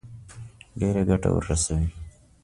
[0.79, 1.87] ډېره ګټه ورسوي.